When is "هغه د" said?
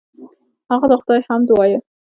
0.71-0.93